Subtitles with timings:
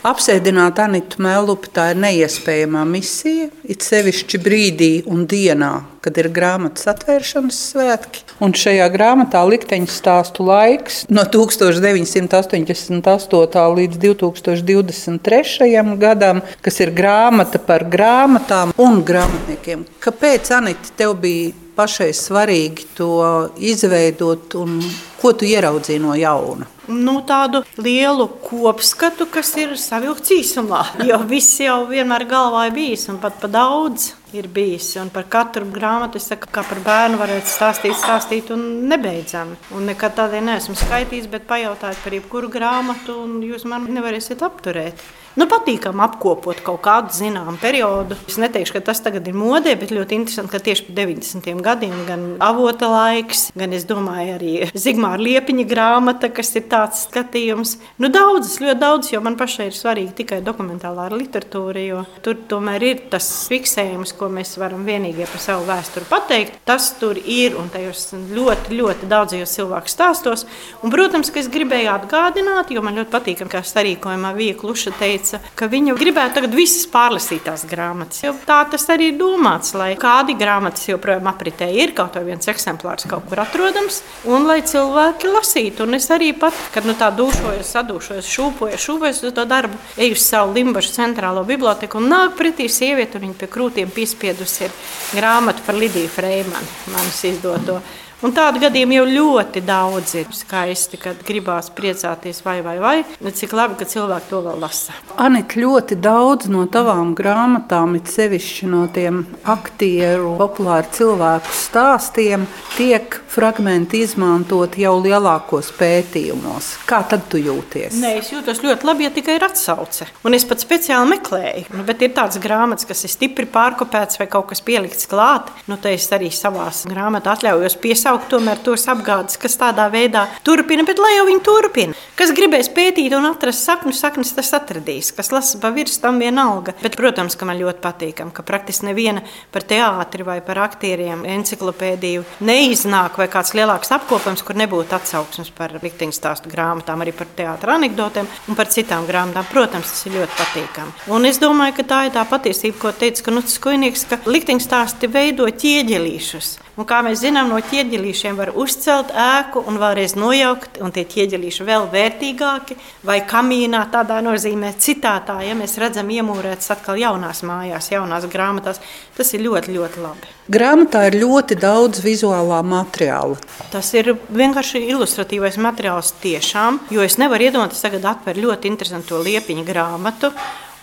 [0.03, 6.83] Apsēdināt Anitu Mēlupu tā ir neiespējama misija, it sevišķi brīdī un dienā, kad ir grāmatas
[6.91, 8.25] atvēršanas svētki.
[8.43, 13.63] Un šajā grāmatā likteņa stāstu laiks no 1988.
[13.79, 15.71] līdz 2023.
[16.03, 19.87] gadam, kas ir grāmata par grāmatām un grāmatniekiem.
[20.03, 24.83] Kāpēc, Anita, tev bija pašai svarīgi to izveidot un
[25.23, 26.69] ko tu ieraudzīji no jauna?
[26.87, 30.83] nu, tādu lielu kopskatu, kas ir savilkts īsumā.
[31.07, 34.93] Jo viss jau vienmēr galvā ir bijis un pat pa daudz ir bijis.
[35.01, 39.59] Un par katru grāmatu es saku, kā par bērnu varētu stāstīt, stāstīt un nebeidzami.
[39.77, 45.05] Un nekad tādai neesmu skaitījis, bet pajautājiet par jebkuru grāmatu, un jūs man nevarēsiet apturēt.
[45.33, 48.13] Nu, patīkami apkopot kaut kādu zināmu periodu.
[48.29, 51.61] Es neteikšu, ka tas tagad ir modē, bet ļoti interesanti, ka tieši par 90.
[51.65, 57.79] gadiem gan avota laiks, gan es domāju, arī Zigmāra Liepiņa grāmata, kas ir tāds skatījums.
[57.97, 62.85] Nu, daudzas, ļoti daudz, jo man pašai ir svarīgi tikai dokumentālā literatūra, jo tur tomēr
[62.91, 66.61] ir tas fiksējums, ko mēs varam vienīgi par savu vēsturi pateikt.
[66.69, 70.45] Tas tur ir un tajos ļoti, ļoti daudzajos cilvēku stāstos.
[70.83, 75.22] Un, protams, ka es gribēju atgādināt, jo man ļoti patīk, ka sarīkojumā Vija Kluša teica,
[75.55, 78.23] ka viņa gribētu tagad visas pārlasītās grāmatas.
[78.25, 83.07] Jo tā tas arī ir domāts, lai kādi grāmatas joprojām apritē ir, kaut viens eksemplārs
[83.09, 85.87] kaut kur atrodams, un lai cilvēki lasītu.
[85.87, 90.17] Un es arī pat, kad nu, tā dūšojos, sadūšojos, šūpojos, šūpojos uz to darbu, eju
[90.17, 94.77] uz savu Limbašu centrālo biblioteku un nāk pretī sieviete, un viņa pie krūtīm piespiedusi ir
[95.13, 97.81] grāmata par Lidiju Freimanu, manas izdoto.
[98.23, 100.29] Un tādu gadījumu jau ļoti daudz ir.
[100.31, 102.93] Skaisti, kad gribās priecāties, vai, vai, vai.
[103.19, 104.95] Bet cik labi, ka cilvēki to vēl lasa.
[105.19, 112.45] Anita, ļoti daudz no tavām grāmatām, it sevišķi no tiem aktieru, populāru cilvēku stāstiem,
[112.77, 116.71] tiek fragmenti izmantot jau lielākos pētījumos.
[116.87, 117.99] Kā tad tu jūties?
[117.99, 120.07] Nē, es jūtos ļoti labi, ja tikai ir atsauce.
[120.23, 121.65] Un es pat speciāli meklēju.
[121.75, 125.51] Nu, bet ir tādas grāmatas, kas ir stipri pārkopētas vai kaut kas pielikts klāt.
[125.67, 130.83] Nu, es arī savā grāmatā atļaujos piesaukt nosaukt tomēr tos apgādes, kas tādā veidā turpina,
[130.85, 131.93] bet lai jau viņi turpina.
[132.15, 135.11] Kas gribēs pētīt un atrast saknu, saknes tas atradīs.
[135.15, 136.75] Kas lasa pa virsmu, tam vienalga.
[136.81, 142.23] Bet, protams, ka man ļoti patīkam, ka praktiski neviena par teātri vai par aktieriem enciklopēdiju
[142.45, 147.77] neiznāk vai kāds lielāks apkopums, kur nebūtu atsauksmes par likteņu stāstu grāmatām, arī par teātra
[147.79, 149.47] anekdotēm un par citām grāmatām.
[149.49, 150.97] Protams, tas ir ļoti patīkami.
[151.13, 155.09] Un es domāju, ka tā ir tā patiesība, ko teica Knuts Kujnieks, ka likteņu stāsti
[155.09, 156.57] veido ķieģelīšus.
[156.73, 161.67] Un kā mēs zinām, no ķieģelīšiem var uzcelt ēku un vēlreiz nojaukt, un tie ķieģelīši
[161.67, 168.25] vēl vērtīgāki, vai kamīnā tādā nozīmē citātā, ja mēs redzam iemūrētas atkal jaunās mājās, jaunās
[168.25, 168.81] grāmatās,
[169.13, 170.33] tas ir ļoti, ļoti labi.
[170.57, 173.37] Grāmatā ir ļoti daudz vizuālā materiāla.
[173.69, 179.69] Tas ir vienkārši ilustratīvais materiāls tiešām, jo es nevaru iedomāties tagad atvērt ļoti interesantu liepiņu
[179.69, 180.33] grāmatu,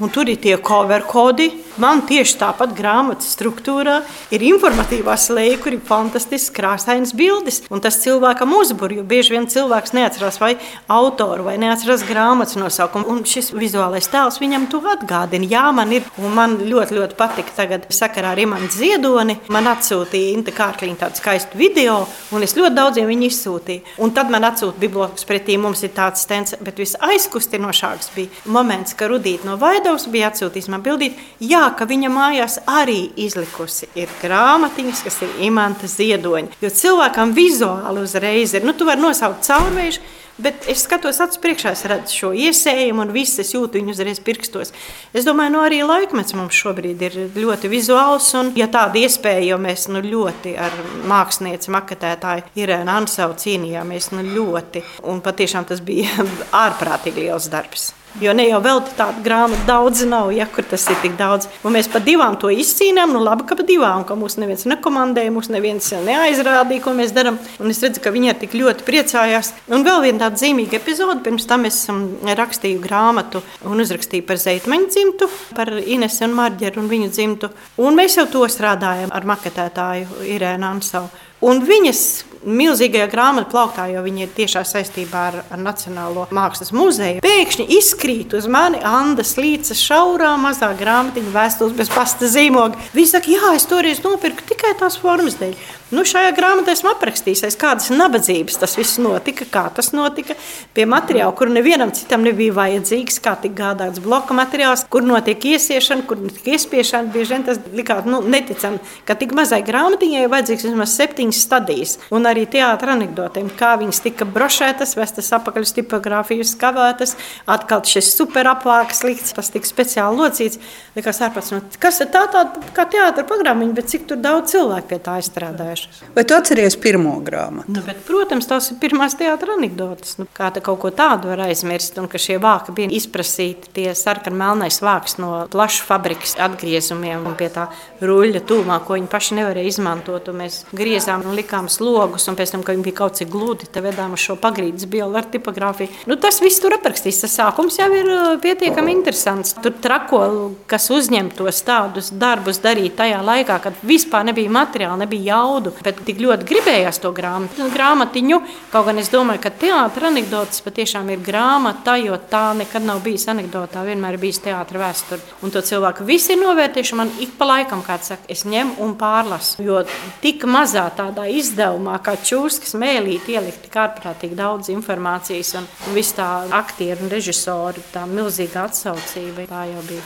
[0.01, 1.51] un tur ir tie cover kodi,
[1.81, 4.01] Man tieši tāpat grāmatas struktūrā
[4.35, 7.63] ir informatīvā slēja, kur ir fantastisks krāsainas bildes.
[7.73, 10.51] Un tas cilvēkam uzbur, jo bieži vien cilvēks neatcerās vai
[10.93, 13.07] autoru vai neatcerās grāmatas nosaukumu.
[13.09, 15.49] Un šis vizuālais tēls viņam to atgādina.
[15.49, 19.39] Jā, man ir, un man ļoti, ļoti patika tagad sakarā ar Imants Ziedoni.
[19.49, 22.03] Man atsūtīja Inta Kārkliņa tādu skaistu video,
[22.35, 23.97] un es ļoti daudziem viņu izsūtīju.
[24.05, 29.09] Un tad man atsūta bibliotēkas pretī, mums ir tāds stends, bet visaizkustinošāks bija moments, ka
[29.11, 29.57] Rudīt no
[29.91, 31.17] Vaidavas bija atsūtījis man bildīt.
[31.43, 36.61] Jā, ka viņa mājās arī izlikusi ir grāmatiņas, kas ir imanta ziedoņa.
[36.63, 39.99] Jo cilvēkam vizuāli uzreiz ir, nu, tu vari nosaukt caurvēju,
[40.41, 44.23] Bet es skatos, acis priekšā, es redzu šo iesējumu, un viss es jūtu viņu uzreiz
[44.25, 44.71] pirkstos.
[45.13, 49.61] Es domāju, nu arī laikmets mums šobrīd ir ļoti vizuāls, un ja tāda iespēja, jo
[49.61, 50.81] mēs nu ļoti ar
[51.13, 56.25] mākslinieci, maketētāju Irēnu Ansau cīnījāmies, nu ļoti, un patiešām tas bija
[56.65, 57.91] ārprātīgi liels darbs.
[58.19, 61.47] Jo ne jau vēl tādu grāmatu daudz nav, ja kur tas ir tik daudz.
[61.63, 63.13] Un mēs pa divām to izcīnām.
[63.15, 67.39] Nu, labi, ka pa divām, ka mūs neviens nekomandēja, mūs neviens neaizrādīja, ko mēs darām.
[67.63, 69.53] Un es redzu, ka viņi tik ļoti priecājās.
[69.71, 71.21] Un vēl viena tāda zīmīga epizode.
[71.23, 76.91] Pirms tam es rakstīju grāmatu un uzrakstīju par Zeitmaņu dzimtu, par Inesu un Marģeru un
[76.91, 77.53] viņu dzimtu.
[77.79, 81.13] Un mēs jau to strādājam ar maketētāju Irēnu Ansavu.
[81.47, 87.21] Un viņas milzīgajā grāmatu plauktā, jo viņi ir tiešā saistībā ar, ar Nacionālo mākslas muzeju.
[87.25, 92.81] Pēkšņi izkrīt uz mani Anna Līta šaurā mazā grāmatiņa, vēstules bez pasta zīmoga.
[92.97, 95.55] Viņa saka, jā, es toreiz nopirku tikai tās formas dēļ.
[95.91, 100.37] Nu, šajā grāmatā esmu aprakstījis, kādas nabadzības tas viss notika, kā tas notika.
[100.77, 106.07] Pie materiāla, kur nevienam citam nebija vajadzīgs, kā tika gādāts bloka materiāls, kur notiek iesiešana,
[106.07, 107.11] kur notiek iespiešana.
[107.11, 108.79] Bieži vien tas likās nu, neticami,
[109.09, 111.97] ka tik mazai grāmatiņai vajadzīgs vismaz septiņas stadijas.
[112.15, 117.17] Un arī teātris anekdotēm, kā viņas tika brošētas, vestas apakaļ uz tipogrāfiju, skavētas,
[117.51, 120.61] atkal šis superaplāks likts, tas tika speciāli locīts.
[120.97, 124.91] Likās ārpats, nu, kas ir tā tāda kā teātris programmiņa, bet cik tur daudz cilvēku
[124.91, 125.91] pie tā izstrādājuši.
[126.17, 127.71] Vai tu atceries pirmo grāmatu?
[127.71, 130.17] Nu, bet, protams, tās ir pirmās teātris anekdotas.
[130.19, 133.95] Nu, kā tā kaut ko tādu var aizmirst, un ka šie vāki bija izprasīti, tie
[133.99, 137.69] sarkanmelnais vāks no plašu fabrikas atgriezumiem un pie tā
[138.03, 140.31] ruļļa tūmā, ko viņi paši nevarēja izmantot.
[140.35, 143.67] Mēs griezām un likām slogus blakus, un pēc tam, kad viņi bija kaut cik gludi,
[143.71, 146.07] tad vedām uz šo pagrīdes bildu ar tipogrāfiju.
[146.07, 147.21] Nu, tas viss tur aprakstīts.
[147.21, 149.55] Tas sākums jau ir uh, pietiekami interesants.
[149.61, 155.37] Tur trako, kas uzņem tos tādus darbus darīt tajā laikā, kad vispār nebija materiāla, nebija
[155.37, 158.41] jaudu, bet tik ļoti gribējās to grāmatu, grāmatiņu.
[158.73, 163.29] Kaut gan es domāju, ka teātris anekdotas patiešām ir grāmata, jo tā nekad nav bijis
[163.31, 165.21] anekdotā, vienmēr ir bijis teātris vēsture.
[165.45, 166.99] Un to cilvēku visi ir novērtējuši.
[167.01, 169.61] Man ik pa laikam kāds saka, es ņemu un pārlasu.
[169.65, 169.83] Jo
[170.25, 176.29] tik mazā tādā izdevumā, kā čūskas mēlīte ielikt tik ārprātīgi daudz informācijas, un, viss tā
[176.59, 180.03] aktieru un režisoru tā milzīga atsaucība, tā jau bija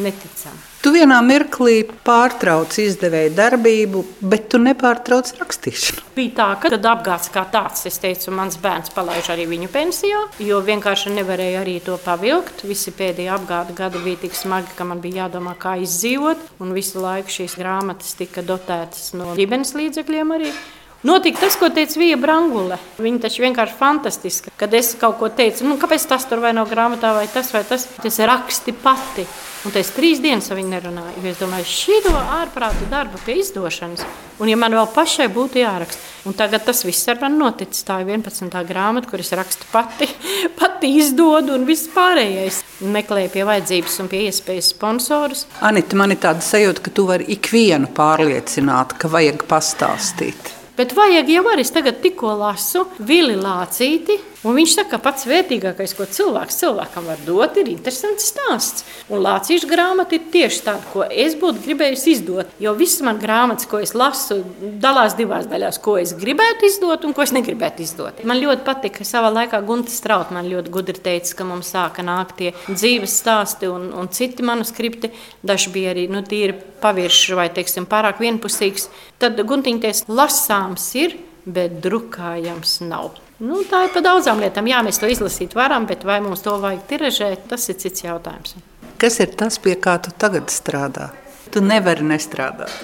[0.00, 0.68] neticama.
[0.80, 4.00] Tu vienā mirklī pārtrauci izdevēju darbību,
[4.32, 6.06] bet tu nepārtrauci rakstīšanu.
[6.16, 10.22] Bija tā, ka tad apgāds kā tāds, es teicu, mans bērns palaiž arī viņu pensijā,
[10.40, 12.64] jo vienkārši nevarēja arī to pavilkt.
[12.70, 17.02] Visi pēdējie apgāda gadi bija tik smagi, ka man bija jādomā, kā izdzīvot, un visu
[17.04, 20.54] laiku šīs grāmatas tika dotētas no ģimenes līdzekļiem arī.
[21.02, 22.76] Notika tas, ko teica Vija Brangule.
[23.00, 24.50] Viņa taču vienkārši fantastiska.
[24.60, 27.62] Kad es kaut ko teicu, nu, kāpēc tas tur vai nav grāmatā, vai tas, vai
[27.64, 29.24] tas, tas raksti pati.
[29.64, 31.22] Un es trīs dienas ar viņu nerunāju.
[31.30, 34.04] Es domāju, šī ir ārprāta darba pie izdošanas.
[34.40, 37.84] Un, ja man vēl pašai būtu jāraksta, un tagad tas viss ar mani noticis.
[37.88, 38.60] Tā ir 11.
[38.68, 40.04] grāmata, kuras rakstu pati,
[40.60, 45.48] pati izdodu, un viss pārējais meklēju pie vajadzības un pie iespējas sponsorus.
[45.64, 50.59] Anita, man ir tāda sajūta, ka tu vari ikvienu pārliecināt, ka vajag pastāstīt.
[50.76, 55.92] Bet vajag jau arī, tagad tikko lasu Vili Lācīti, Un viņš saka, ka pats vērtīgākais,
[55.98, 58.86] ko cilvēks cilvēkam var dot, ir interesants stāsts.
[59.12, 62.54] Un Lācijas grāmata ir tieši tāda, ko es būtu gribējis izdot.
[62.62, 64.38] Jo visas manas grāmatas, ko es lasu,
[64.80, 68.24] dalās divās daļās, ko es gribētu izdot un ko es negribētu izdot.
[68.24, 72.04] Man ļoti patika, ka savā laikā Gunte Straut man ļoti gudri teica, ka mums sāka
[72.06, 75.12] nākt tie dzīves stāsti un, un citi manuskripti.
[75.44, 78.88] Daži bija arī nu, tīri pavirši vai teiksim, pārāk vienpusīgs.
[79.20, 83.18] Tad Guntiņa teica, lasāms ir, bet drukājams nav.
[83.40, 84.66] Nu, tā ir par daudzām lietām.
[84.68, 88.58] Jā, mēs to izlasīt varam, bet vai mums to vajag tiražēt, tas ir cits jautājums.
[89.00, 91.08] Kas ir tas, pie kā tu tagad strādā?
[91.50, 92.74] Tu nevari nestrādāt.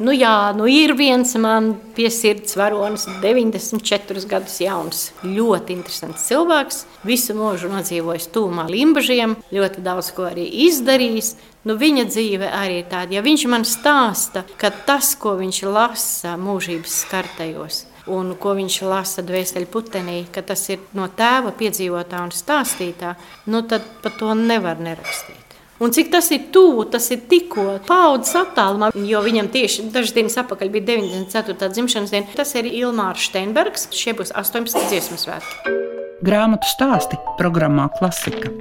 [0.00, 5.02] Nu, jā, nu ir viens man pie sirds varonis, 94 gadus jauns.
[5.20, 6.78] Ļoti interesants cilvēks.
[7.04, 11.34] Visu mūžu nodzīvojis tūmā limbažiem, ļoti daudz ko arī izdarījis.
[11.68, 16.32] Nu, viņa dzīve arī ir tāda, ja viņš man stāsta, ka tas, ko viņš lasa
[16.40, 17.82] mūžības skartajos,
[18.16, 23.14] un ko viņš lasa dvēseli putenī, ka tas ir no tēva piedzīvotā un stāstītā,
[23.52, 25.46] nu tad par to nevar nerakstīt.
[25.80, 30.36] Un cik tas ir tuvu, tas ir tikko paudzes attālumā, jo viņam tieši dažas dienas
[30.42, 31.70] atpakaļ bija 94.
[31.72, 32.36] dzimšanas diena.
[32.36, 35.78] Tas ir Ilmārs Steinbergs, šie būs 18 dziesmu svētki.
[36.20, 38.52] Grāmatu stāsti programmā Klasika.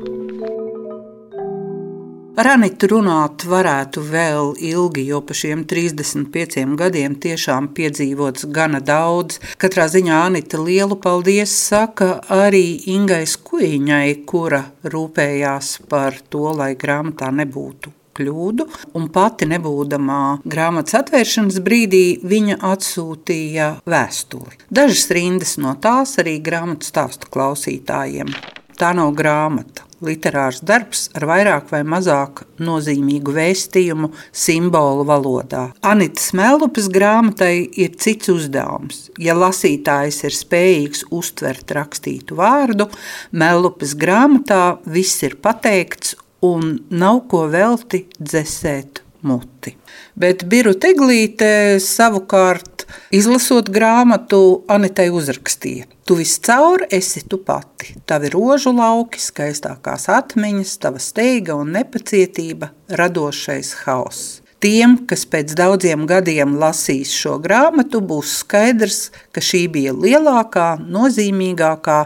[2.40, 9.42] Ar Anitu runāt varētu vēl ilgi, jo pa šiem 35 gadiem tiešām piedzīvots gana daudz.
[9.60, 17.28] Katrā ziņā Anita lielu paldies saka arī Ingai Skuiņai, kura rūpējās par to, lai grāmatā
[17.42, 24.62] nebūtu kļūdu, un pati nebūdamā grāmatas atvēršanas brīdī viņa atsūtīja vēstuli.
[24.72, 28.32] Dažas rindas no tās arī grāmatu stāstu klausītājiem.
[28.80, 35.70] Tā nav grāmata, literārs darbs ar vairāk vai mazāk nozīmīgu vēstījumu simbolu valodā.
[35.86, 39.08] Anitas Melupes grāmatai ir cits uzdevums.
[39.20, 42.90] Ja lasītājs ir spējīgs uztvert rakstītu vārdu,
[43.32, 46.16] Melupes grāmatā viss ir pateikts
[46.46, 49.76] un nav ko velti dzesēt muti.
[50.20, 52.79] Bet Biru Teglīte savukārt,
[53.16, 57.96] izlasot grāmatu, Anitai uzrakstīja: Tu viscaur esi tu pati.
[58.10, 64.40] Tavi rožu lauki, skaistākās atmiņas, tava steiga un nepacietība, radošais hauss.
[64.60, 68.98] Tiem, kas pēc daudziem gadiem lasīs šo grāmatu, būs skaidrs,
[69.32, 72.00] ka šī bija lielākā, nozīmīgākā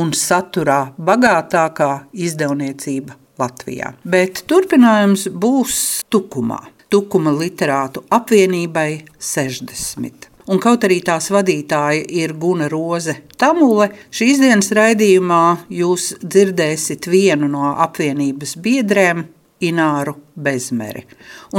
[0.00, 3.92] un saturā bagātākā izdevniecība Latvijā.
[4.08, 6.62] Bet turpinājums būs Tukumā.
[6.88, 10.27] Tukuma literātu apvienībai 60.
[10.48, 15.42] Un kaut arī tās vadītāja ir Guna Roze Tamule, šīs dienas raidījumā
[15.76, 19.26] jūs dzirdēsiet vienu no apvienības biedriem,
[19.68, 21.02] Ināru Bezmeri.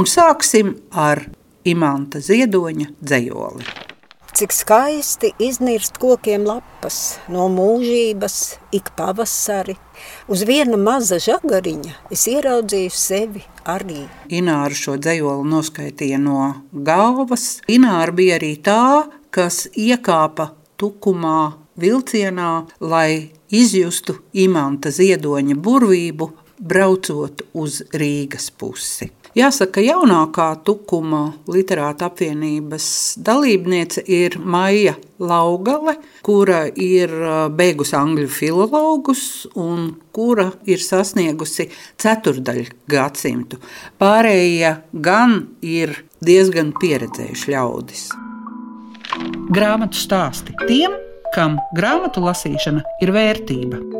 [0.00, 1.22] Un sāksim ar
[1.68, 3.89] Imanta Ziedoņa dzējoli.
[4.34, 8.36] Cik skaisti iznirst kokiem lapas no mūžības,
[8.72, 9.74] ik pavasari.
[10.30, 14.04] Uz viena maza žagariņa es ieraudzīju sevi arī.
[14.30, 17.58] Ināra šo dzējolu noskaitīja no galvas.
[17.66, 27.82] Ināra bija arī tā, kas iekāpa tukumā vilcienā, lai izjustu imanta ziedoņa burvību, braucot uz
[27.90, 29.10] Rīgas pusi.
[29.30, 32.86] Jāsaka, jaunākā Tukuma literāta apvienības
[33.22, 35.94] dalībniece ir Maija Laugale,
[36.26, 37.12] kura ir
[37.54, 39.22] beigusi angļu filologus
[39.54, 41.68] un kura ir sasniegusi
[42.02, 43.60] ceturdaļu gadsimtu.
[44.02, 48.04] Pārējie gan ir diezgan pieredzējuši ļaudis.
[49.54, 50.98] Grāmatu stāsti tiem,
[51.36, 53.99] kam grāmatu lasīšana ir vērtība.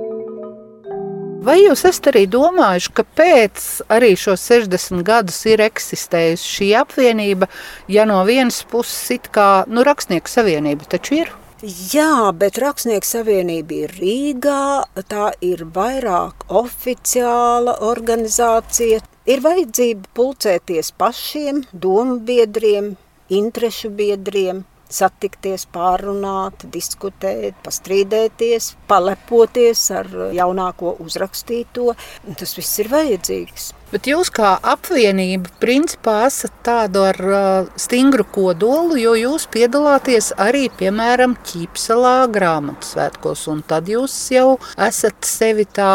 [1.40, 7.48] Vai jūs esat arī domājuši, ka pēc arī šo 60 gadus ir eksistējusi šī apvienība,
[7.88, 11.30] ja no vienas puses it kā nu, rakstnieku savienība taču ir?
[11.60, 19.02] Jā, bet Rakstnieku savienība ir Rīgā, tā ir vairāk oficiāla organizācija.
[19.28, 22.94] Ir vajadzība pulcēties pašiem, domu biedriem,
[23.28, 31.94] interešu biedriem, satikties, pārunāt, diskutēt, pastrīdēties, palepoties ar jaunāko uzrakstīto.
[32.38, 33.70] Tas viss ir vajadzīgs.
[33.90, 40.68] Bet jūs kā apvienība principā esat tādu ar uh, stingru kodolu, jo jūs piedalāties arī,
[40.78, 45.90] piemēram, Ķīpselā grāmatu svētkos, un tad jūs jau esat sevi tā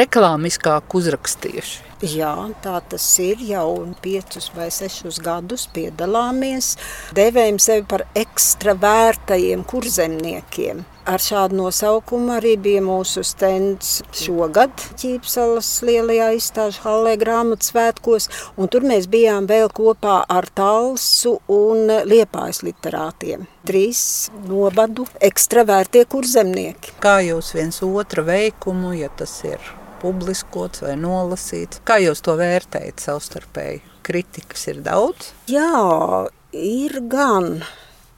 [0.00, 1.83] reklāmiskāk uzrakstījuši.
[2.02, 2.34] Jā,
[2.64, 3.38] tā tas ir.
[3.44, 3.68] Jau
[4.02, 6.74] piecus vai sešus gadus piedalāmies.
[7.14, 10.82] Devējam sevi par ekstravērtajiem kurzemniekiem.
[11.04, 18.72] Ar šādu nosaukumu arī bija mūsu stends šogad Ķīpsalas lielajā izstāžu hallē grāmatu svētkos, un
[18.72, 23.44] tur mēs bijām vēl kopā ar Talsu un Liepājas literātiem.
[23.68, 24.02] Trīs
[24.48, 26.96] novadu ekstravērtie kurzemnieki.
[27.04, 31.80] Kā jūs viens otra veikumu, ja tas ir publiskots vai nolasīts.
[31.88, 33.82] Kā jūs to vērtējat savstarpēji?
[34.04, 35.32] Kritikas ir daudz?
[35.48, 37.62] Jā, ir gan,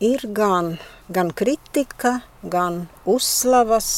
[0.02, 0.74] ir gan,
[1.14, 3.90] gan kritika, gan uzslavas,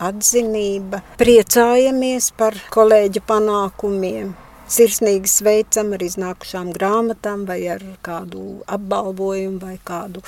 [0.00, 1.02] atzinība.
[1.20, 4.32] Priecājamies par kolēģu panākumiem.
[4.70, 10.22] Sirsnīgi sveicam ar iznākušām grāmatām, vai ar kādu apbalvojumu, vai kādu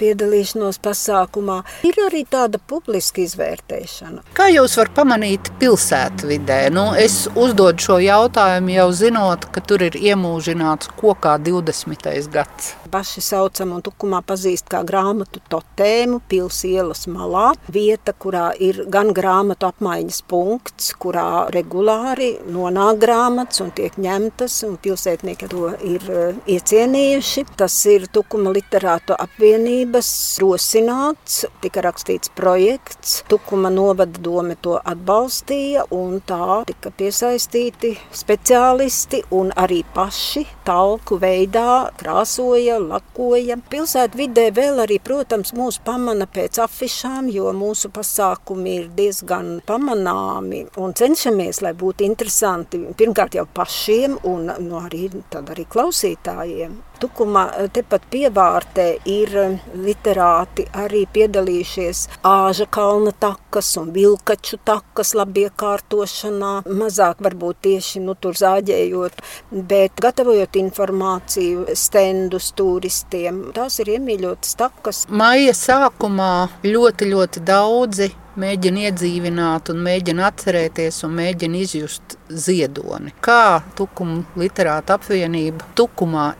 [0.00, 1.60] piedalīšanos pasākumā.
[1.88, 4.24] Ir arī tāda publiska izvērtēšana.
[4.36, 6.60] Kā jūs varat pamanīt pilsētvidē?
[6.74, 12.10] Nu, es uzdodu šo jautājumu jau zinot, ka tur ir iemūžināts kokā 20.
[12.32, 12.74] gads.
[12.90, 17.52] Paši saucam un tukumā pazīst kā grāmatu totēmu pils ielas malā.
[17.70, 24.78] Vieta, kurā ir gan grāmatu apmaiņas punkts, kurā regulāri nonāk grāmatas un tiek ņemtas, un
[24.80, 27.46] pilsētnieki to ir uh, iecienījuši.
[27.60, 35.86] Tas ir Tukuma literātu apvienība biedrības rosināts, tika rakstīts projekts, Tukuma novada dome to atbalstīja
[35.90, 43.56] un tā tika piesaistīti speciālisti un arī paši talku veidā krāsoja, lakoja.
[43.70, 50.66] Pilsētu vidē vēl arī, protams, mūs pamana pēc afišām, jo mūsu pasākumi ir diezgan pamanāmi
[50.78, 56.78] un cenšamies, lai būtu interesanti pirmkārt jau pašiem un no nu, arī, arī klausītājiem.
[57.00, 59.32] Tukuma tepat pievārtē ir
[59.72, 68.36] literāti arī piedalījušies āža kalna takas un vilkaču takas labiekārtošanā, mazāk varbūt tieši nu, tur
[68.36, 69.24] zāģējot,
[69.70, 73.46] bet gatavojot informāciju, stendus turistiem.
[73.56, 75.06] Tās ir iemīļotas takas.
[75.08, 76.32] Maija sākumā
[76.66, 83.12] ļoti, ļoti daudzi mēģina iedzīvināt, un mēģina atcerēties un mēģina izjust ziedoni.
[83.24, 86.32] Kā Tukuma literāta apvienība Tukumā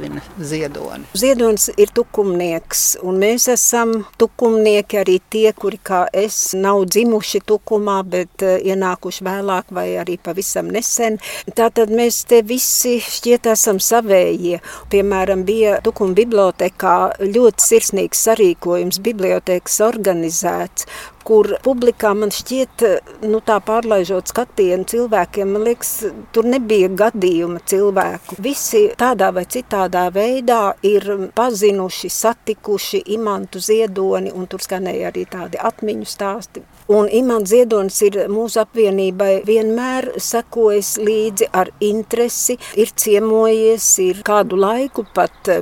[0.00, 1.04] iedzīvina ziedoni?
[1.14, 8.00] Ziedonis ir tukumnieks, un mēs esam tukumnieki arī tie, kuri kā es nav dzimuši Tukumā,
[8.04, 11.18] bet uh, ienākuši vēlāk vai arī pavisam nesen.
[11.54, 14.60] Tātad mēs te visi šķiet esam savējie.
[14.90, 20.86] Piemēram, bija Tukuma bibliotekā ļoti sirsnīgs sarīkojums, bibliotekas organizēts,
[21.26, 22.84] kur publikā man šķiet,
[23.28, 25.92] nu tā pārlaižot skatienu cilvēkiem, man liekas,
[26.34, 28.38] tur nebija gadījuma cilvēku.
[28.42, 35.60] Visi tādā vai citādā veidā ir pazinuši, satikuši imantu ziedoni, un tur skanēja arī tādi
[35.60, 36.64] atmiņu stāsti.
[36.90, 44.58] Un Imants Ziedonis ir mūsu apvienībai vienmēr sekojis līdzi ar interesi, ir ciemojies, ir kādu
[44.58, 45.52] laiku pat,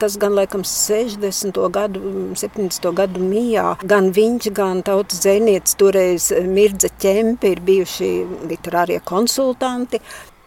[0.00, 1.56] tas gan laikam 60.
[1.72, 2.02] gadu,
[2.36, 2.90] 70.
[3.00, 8.12] gadu mijā, gan viņš, gan tautas dzēnietis toreiz Mirdze Ķempi ir bijuši
[8.50, 10.00] literārie konsultanti,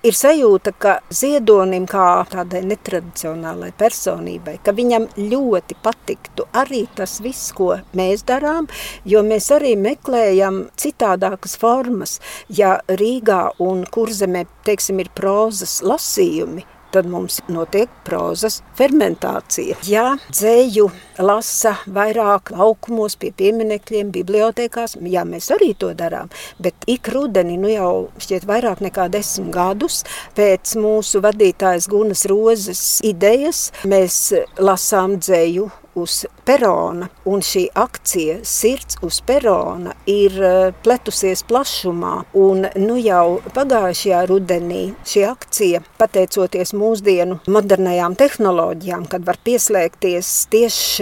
[0.07, 7.51] ir sajūta, ka ziedonim kā tādai netradicionālai personībai, ka viņam ļoti patiktu arī tas viss,
[7.57, 8.69] ko mēs darām,
[9.05, 12.17] jo mēs arī meklējam citādākas formas.
[12.49, 19.77] Ja Rīgā un Kurzemē, teiksim, ir prozas lasījumi, tad mums notiek prozas fermentācija.
[19.87, 26.31] Ja dzēju lasa vairāk laukumos pie pieminekļiem, bibliotekās, jā, mēs arī to darām,
[26.63, 30.03] bet ik rudeni, nu jau šķiet vairāk nekā desmit gadus,
[30.38, 34.21] pēc mūsu vadītājas Gunas Rozes idejas, mēs
[34.59, 42.67] lasām dzēju uz perona, un šī akcija Sirds uz perona ir eh, pletusies plašumā, un
[42.79, 50.29] nu jau pagājušajā rudenī šī akcija, pateicoties mūsdienu modernajām tehnoloģijām, kad var pieslēgties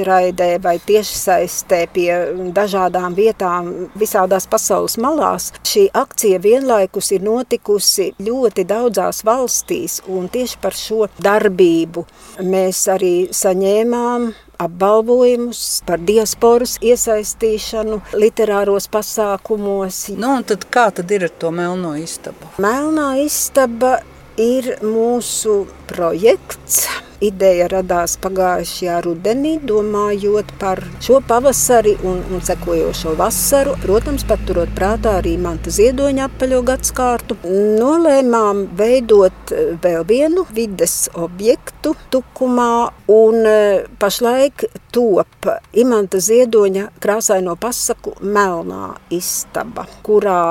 [0.06, 2.14] tiešraidē vai tiešsaistē pie
[2.54, 10.58] dažādām vietām visādās pasaules malās, šī akcija vienlaikus ir notikusi ļoti daudzās valstīs, un tieši
[10.62, 12.06] par šo darbību
[12.42, 20.10] mēs arī saņēmām apbalvojumus par diasporas iesaistīšanu literāros pasākumos.
[20.16, 22.54] Nu, un tad kā tad ir ar to melno istabu?
[22.62, 24.00] Melnā istaba
[24.38, 26.86] ir mūsu projekts.
[27.24, 33.78] Ideja radās pagājušajā rudenī, domājot par šo pavasari un, un sekojošo vasaru.
[33.82, 37.40] Protams, paturot prātā arī manta ziedoņa apaļo gadskārtu.
[37.80, 42.70] Nolēmām veidot eh, vēl vienu vides objektu Tukumā
[43.16, 50.42] un eh, pašlaik top imanta ziedoņa krāsaino pasaku melnā istaba, kurā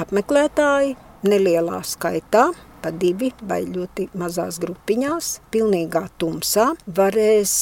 [0.00, 0.96] apmeklētāji
[1.28, 2.48] nelielā skaitā
[2.84, 7.54] pa divi vai ļoti mazās grupiņās, pilnīgā tumsā, varēs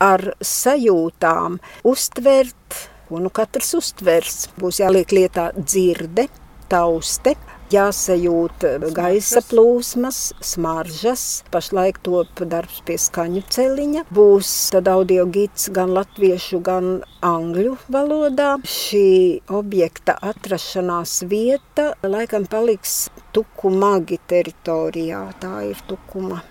[0.00, 1.58] ar sajūtām
[1.90, 2.78] uztvert,
[3.10, 4.46] ko nu katrs uztvers.
[4.56, 6.30] Būs jāliek lietā dzirde,
[6.72, 7.36] tauste,
[7.70, 11.24] jāsajūt gaisa plūsmas, smaržas.
[11.54, 14.04] Pašlaik top darbs pie skaņu celiņa.
[14.14, 16.92] Būs tad audio gids gan latviešu, gan
[17.26, 18.52] angļu valodā.
[18.66, 25.26] Šī objekta atrašanās vieta laikam paliks Tukumagi teritorijā.
[25.42, 26.42] Tā ir Tukuma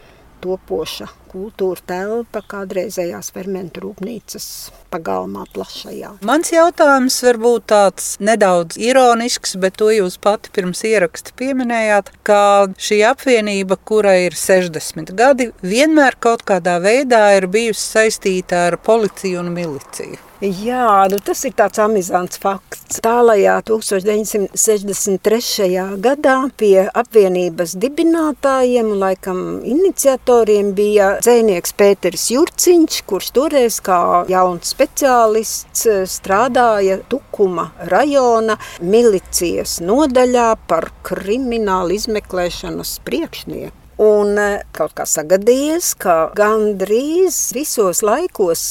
[0.43, 4.47] topoša kultūra telpa kādreizējās fermentu rūpnīcas
[4.93, 6.15] pagalmā plašajā.
[6.25, 12.41] Mans jautājums varbūt tāds nedaudz ironisks, bet to jūs pati pirms ieraksta pieminējāt, ka
[12.77, 19.43] šī apvienība, kura ir 60 gadi, vienmēr kaut kādā veidā ir bijusi saistīta ar policiju
[19.43, 20.25] un miliciju.
[20.39, 23.01] Jā, nu tas ir tāds amizants fakts.
[23.03, 25.99] Tālajā 1963.
[25.99, 33.99] gadā pie apvienības dibinātājiem un laikam iniciatoriem bija dzēnieks Pēteris Jurciņš, kurš toreiz kā
[34.32, 43.78] jauns speciālists strādāja Tukuma rajona milicijas nodaļā par kriminālu izmeklēšanas priekšnieku.
[43.99, 44.38] Un
[44.71, 48.62] kaut kā sagadījies, ka gandrīz visos laikos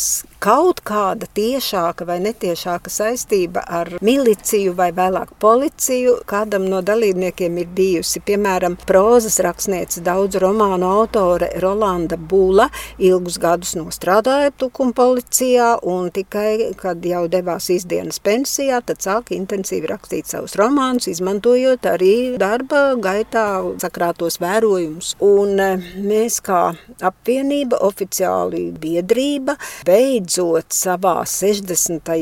[0.40, 7.68] kaut kāda tiešāka vai netiešāka saistība ar miliciju vai vēlāk policiju kādam no dalībniekiem ir
[7.74, 8.22] bijusi.
[8.24, 12.68] Piemēram, prozas rakstniece, daudz romānu autore Rolanda Būla
[13.02, 19.90] ilgus gadus nostrādāja Tukuma policijā un tikai, kad jau devās izdienas pensijā, tad sāka intensīvi
[19.90, 23.48] rakstīt savus romānus, izmantojot arī darba gaitā
[23.82, 26.60] sakrātos vērojumus Un e, mēs kā
[27.02, 32.12] apvienība, oficiāli biedrība, beidzot savā 60.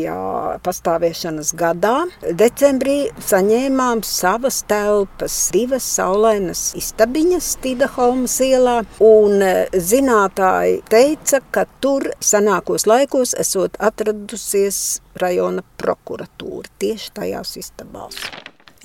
[0.64, 1.94] pastāvēšanas gadā,
[2.40, 12.08] decembrī saņēmām savas telpas, divas saulainas istabiņas Stīdaholmas ielā, un e, zinātāji teica, ka tur
[12.20, 18.20] senākos laikos esot atradusies rajona prokuratūra tieši tajās istabās.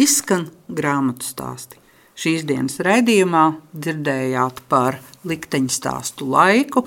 [0.02, 1.81] Izskan grāmatu stāsti.
[2.22, 6.84] Šīs dienas raidījumā dzirdējāt par likteņu stāstu laiku.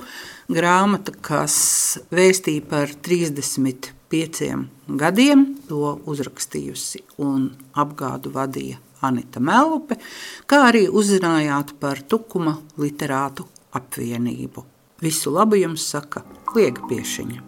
[0.47, 1.57] Grāmata, kas
[2.14, 4.51] vēstīja par 35
[5.01, 9.99] gadiem, to uzrakstījusi un apgādu vadīja Anita Melupe,
[10.47, 14.64] kā arī uzzinājāt par Tukuma literātu apvienību.
[15.03, 16.23] Visu labu jums saka
[16.55, 17.42] Liega Piešiņa.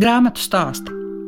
[0.00, 1.01] Grāmatu stāsti